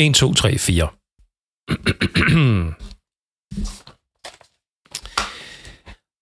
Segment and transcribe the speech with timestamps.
[0.00, 0.88] 1, 2, 3, 4.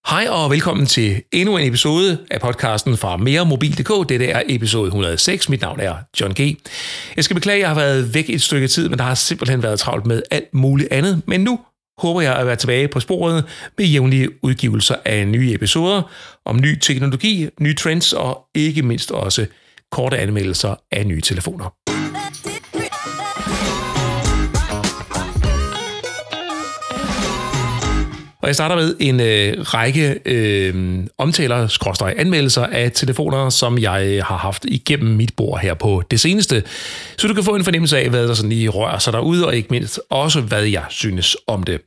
[0.09, 4.09] Hej og velkommen til endnu en episode af podcasten fra meremobil.dk.
[4.09, 5.49] Dette er episode 106.
[5.49, 6.39] Mit navn er John G.
[7.15, 9.63] Jeg skal beklage, at jeg har været væk et stykke tid, men der har simpelthen
[9.63, 11.21] været travlt med alt muligt andet.
[11.27, 11.59] Men nu
[11.97, 13.45] håber jeg at være tilbage på sporet
[13.77, 16.01] med jævnlige udgivelser af nye episoder
[16.45, 19.45] om ny teknologi, nye trends og ikke mindst også
[19.91, 21.78] korte anmeldelser af nye telefoner.
[28.41, 34.23] Og jeg starter med en øh, række øh, omtaler, skråstrej anmeldelser af telefoner, som jeg
[34.25, 36.63] har haft igennem mit bord her på det seneste.
[37.17, 39.55] Så du kan få en fornemmelse af, hvad der sådan lige rører sig derude, og
[39.55, 41.81] ikke mindst også, hvad jeg synes om det.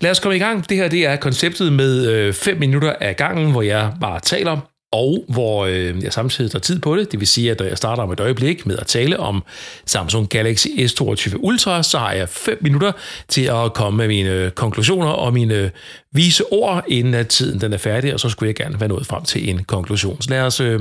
[0.00, 0.68] Lad os komme i gang.
[0.68, 4.60] Det her det er konceptet med 5 øh, minutter af gangen, hvor jeg bare taler
[4.96, 7.12] og hvor øh, jeg samtidig tager tid på det.
[7.12, 9.44] Det vil sige, at når jeg starter om et øjeblik med at tale om
[9.86, 12.92] Samsung Galaxy S22 Ultra, så har jeg 5 minutter
[13.28, 15.70] til at komme med mine konklusioner og mine
[16.12, 19.06] vise ord, inden at tiden den er færdig, og så skulle jeg gerne være nået
[19.06, 20.22] frem til en konklusion.
[20.22, 20.80] Så lad os øh,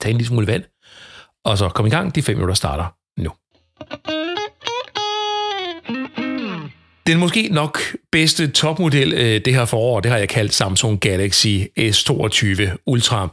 [0.00, 0.64] tage en lille smule vand,
[1.44, 2.14] og så komme i gang.
[2.14, 2.86] De 5 minutter starter
[3.20, 3.30] nu.
[7.08, 7.80] Den måske nok
[8.12, 11.46] bedste topmodel øh, det her forår, det har jeg kaldt Samsung Galaxy
[11.80, 13.28] S22 Ultra.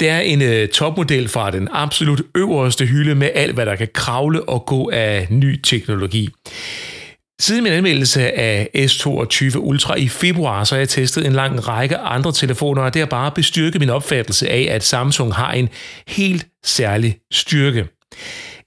[0.00, 3.88] Det er en øh, topmodel fra den absolut øverste hylde med alt, hvad der kan
[3.94, 6.28] kravle og gå af ny teknologi.
[7.40, 11.96] Siden min anmeldelse af S22 Ultra i februar, så har jeg testet en lang række
[11.96, 15.68] andre telefoner, og det har bare bestyrket min opfattelse af, at Samsung har en
[16.08, 17.88] helt særlig styrke.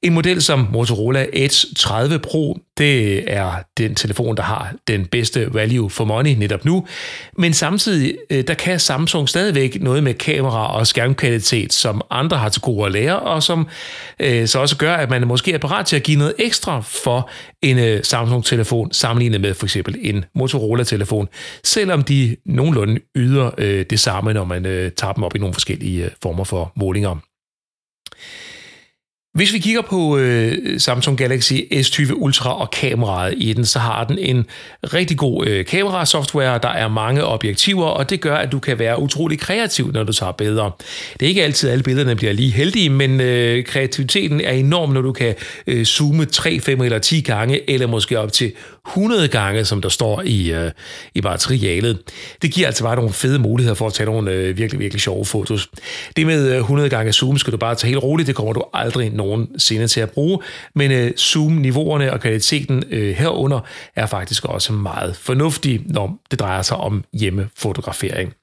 [0.06, 5.54] En model som Motorola Edge 30 Pro, det er den telefon, der har den bedste
[5.54, 6.86] value for money netop nu.
[7.38, 12.50] Men samtidig, øh, der kan Samsung stadigvæk noget med kamera og skærmkvalitet, som andre har
[12.50, 13.68] til gode at lære, og som
[14.20, 17.30] øh, så også gør, at man måske er parat til at give noget ekstra for
[17.62, 21.28] en øh, Samsung-telefon, sammenlignet med for eksempel en Motorola-telefon,
[21.64, 25.54] selvom de nogenlunde yder øh, det samme, når man øh, tager dem op i nogle
[25.54, 27.35] forskellige øh, former for målinger.
[29.36, 34.04] Hvis vi kigger på øh, Samsung Galaxy S20 Ultra og kameraet i den, så har
[34.04, 34.46] den en
[34.84, 36.60] rigtig god øh, kamerasoftware.
[36.64, 40.14] Der er mange objektiver, og det gør, at du kan være utrolig kreativ, når du
[40.14, 40.78] tager billeder.
[41.14, 44.90] Det er ikke altid, at alle billederne bliver lige heldige, men øh, kreativiteten er enorm,
[44.90, 45.36] når du kan
[45.68, 48.52] øh, zoome 3, 5 eller 10 gange, eller måske op til
[48.88, 50.72] 100 gange, som der står i, øh,
[51.16, 52.00] i materialet.
[52.42, 55.26] Det giver altså bare nogle fede muligheder for at tage nogle øh, virkelig, virkelig sjove
[55.26, 55.70] fotos.
[56.16, 58.64] Det med øh, 100 gange zoom skal du bare tage helt roligt, det kommer du
[58.74, 60.40] aldrig nogensinde til at bruge,
[60.76, 63.60] men øh, zoom-niveauerne og kvaliteten øh, herunder
[63.96, 68.34] er faktisk også meget fornuftig, når det drejer sig om hjemmefotografering.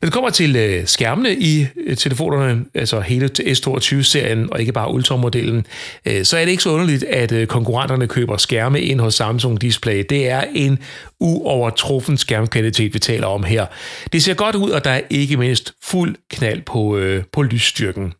[0.00, 4.92] Når det kommer til øh, skærmene i øh, telefonerne, altså hele S22-serien og ikke bare
[4.92, 5.66] Ultra-modellen,
[6.06, 9.60] øh, så er det ikke så underligt, at øh, konkurrenterne køber skærme ind hos Samsung
[9.60, 10.04] Display.
[10.10, 10.78] Det er en
[11.20, 13.66] uovertruffen skærmkvalitet, vi taler om her.
[14.12, 18.12] Det ser godt ud, og der er ikke mindst fuld knald på, øh, på lysstyrken.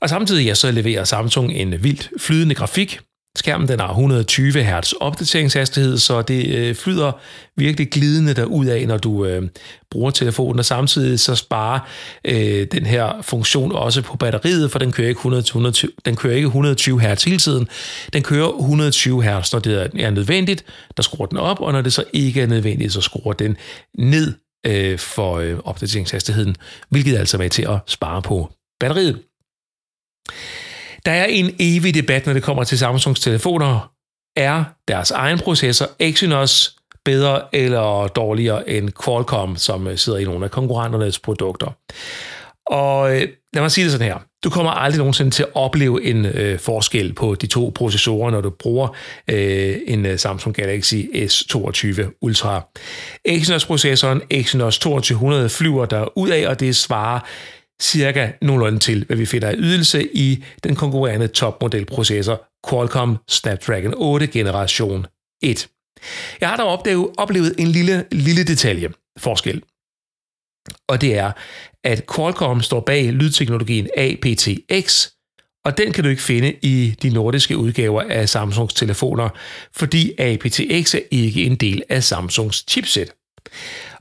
[0.00, 3.00] Og samtidig ja, så leverer Samsung en vildt flydende grafik,
[3.38, 7.12] Skærmen den har 120 Hz opdateringshastighed, så det øh, flyder
[7.56, 9.48] virkelig glidende derud af, når du øh,
[9.90, 11.80] bruger telefonen, og samtidig så sparer
[12.24, 16.46] øh, den her funktion også på batteriet, for den kører ikke 120, den kører ikke
[16.46, 17.68] 120 Hz hele tiden.
[18.12, 20.64] Den kører 120 Hz, når det er nødvendigt,
[20.96, 23.56] der skruer den op, og når det så ikke er nødvendigt, så skruer den
[23.98, 24.32] ned
[24.66, 26.56] øh, for øh, opdateringshastigheden,
[26.90, 29.18] hvilket altså er altså med til at spare på batteriet.
[31.04, 33.90] Der er en evig debat, når det kommer til Samsungs telefoner.
[34.36, 40.44] Er deres egen processor Exynos bedre eller dårligere end Qualcomm, som øh, sidder i nogle
[40.44, 41.76] af konkurrenternes produkter?
[42.66, 44.18] Og øh, lad mig sige det sådan her.
[44.44, 48.40] Du kommer aldrig nogensinde til at opleve en øh, forskel på de to processorer, når
[48.40, 48.88] du bruger
[49.30, 52.66] øh, en øh, Samsung Galaxy S22 Ultra.
[53.24, 57.20] Exynos-processoren Exynos 2200 flyver der ud af, og det svarer
[57.82, 64.26] cirka nogenlunde til, hvad vi finder af ydelse i den konkurrerende topmodelprocessor Qualcomm Snapdragon 8
[64.26, 65.06] generation
[65.42, 65.68] 1.
[66.40, 68.88] Jeg har dog oplevet, oplevet en lille, lille detalje
[69.18, 69.62] forskel.
[70.88, 71.32] Og det er,
[71.84, 75.08] at Qualcomm står bag lydteknologien aptX,
[75.64, 79.28] og den kan du ikke finde i de nordiske udgaver af Samsungs telefoner,
[79.72, 83.12] fordi aptX er ikke en del af Samsungs chipset.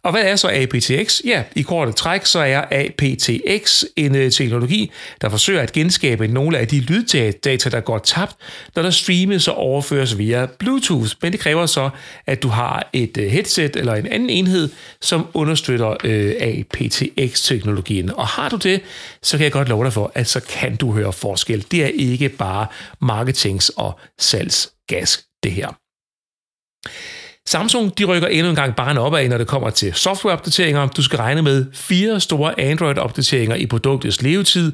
[0.03, 1.21] Og hvad er så aptX?
[1.25, 4.91] Ja, i korte træk, så er aptX en øh, teknologi,
[5.21, 8.35] der forsøger at genskabe nogle af de lyddata, der går tabt,
[8.75, 11.11] når der streames og overføres via Bluetooth.
[11.21, 11.89] Men det kræver så,
[12.25, 14.69] at du har et øh, headset eller en anden enhed,
[15.01, 18.13] som understøtter øh, aptX-teknologien.
[18.15, 18.81] Og har du det,
[19.21, 21.65] så kan jeg godt love dig for, at så kan du høre forskel.
[21.71, 22.67] Det er ikke bare
[23.01, 25.67] marketings- og salgsgas, det her.
[27.47, 30.87] Samsung de rykker endnu en gang bare opad, når det kommer til softwareopdateringer.
[30.87, 34.71] Du skal regne med fire store Android-opdateringer i produktets levetid,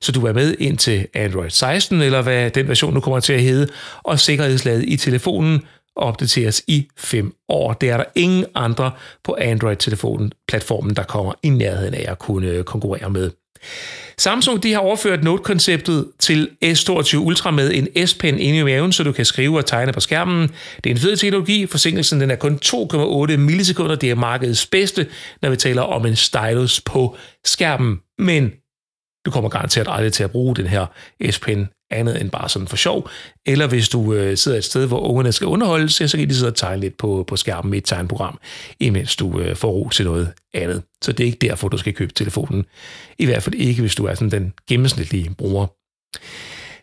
[0.00, 3.32] så du er med ind til Android 16, eller hvad den version nu kommer til
[3.32, 3.68] at hedde,
[4.02, 5.62] og sikkerhedslaget i telefonen
[5.96, 7.72] opdateres i 5 år.
[7.72, 8.90] Det er der ingen andre
[9.24, 13.30] på Android-telefonen, platformen, der kommer i nærheden af at kunne konkurrere med.
[14.18, 19.02] Samsung de har overført Note-konceptet til S22 Ultra med en S-pen inde i maven, så
[19.02, 20.50] du kan skrive og tegne på skærmen.
[20.84, 21.66] Det er en fed teknologi.
[21.66, 23.94] Forsinkelsen den er kun 2,8 millisekunder.
[23.94, 25.06] Det er markedets bedste,
[25.42, 27.98] når vi taler om en stylus på skærmen.
[28.18, 28.52] Men
[29.26, 30.86] du kommer garanteret aldrig til at bruge den her
[31.30, 33.08] S-pen andet end bare sådan for sjov.
[33.46, 36.50] Eller hvis du øh, sidder et sted, hvor ungerne skal underholdes, så kan de sidde
[36.50, 38.38] og tegne lidt på, på skærmen med et tegnprogram,
[38.80, 40.82] imens du øh, får ro til noget andet.
[41.02, 42.64] Så det er ikke derfor, du skal købe telefonen.
[43.18, 45.66] I hvert fald ikke, hvis du er sådan den gennemsnitlige bruger.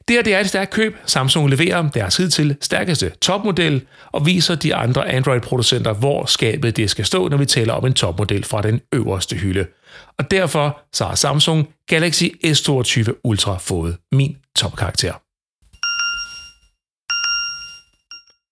[0.07, 0.95] Det her det er et stærkt køb.
[1.05, 3.81] Samsung leverer deres hidtil stærkeste topmodel
[4.11, 7.93] og viser de andre Android-producenter, hvor skabet det skal stå, når vi taler om en
[7.93, 9.65] topmodel fra den øverste hylde.
[10.17, 15.13] Og derfor så har Samsung Galaxy S22 Ultra fået min topkarakter.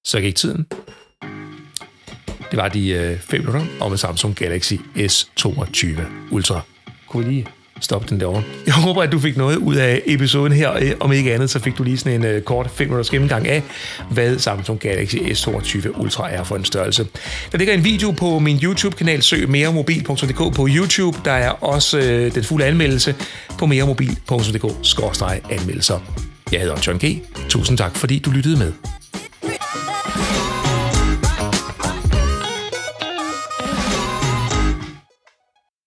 [0.07, 0.65] Så gik tiden.
[2.51, 6.01] Det var de 5 øh, minutter om Samsung Galaxy S22
[6.31, 6.61] Ultra.
[7.07, 7.47] Kunne lige
[7.81, 8.43] Stop den derovre?
[8.65, 10.73] Jeg håber, at du fik noget ud af episoden her.
[10.73, 13.47] Øh, om ikke andet, så fik du lige sådan en øh, kort 5 minutters gennemgang
[13.47, 13.63] af,
[14.11, 17.07] hvad Samsung Galaxy S22 Ultra er for en størrelse.
[17.51, 21.17] Der ligger en video på min YouTube-kanal, søg meremobil.dk på YouTube.
[21.25, 23.15] Der er også øh, den fulde anmeldelse
[23.57, 25.99] på meremobil.dk-anmeldelser.
[26.51, 27.21] Jeg hedder John G.
[27.49, 28.73] Tusind tak, fordi du lyttede med.